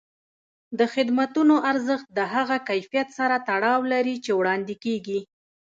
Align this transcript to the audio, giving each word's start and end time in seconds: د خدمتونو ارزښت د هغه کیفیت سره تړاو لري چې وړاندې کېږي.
د 0.79 0.81
خدمتونو 0.93 1.55
ارزښت 1.71 2.07
د 2.17 2.19
هغه 2.33 2.57
کیفیت 2.69 3.07
سره 3.17 3.35
تړاو 3.47 3.79
لري 3.93 4.15
چې 4.25 4.31
وړاندې 4.39 4.75
کېږي. 4.83 5.19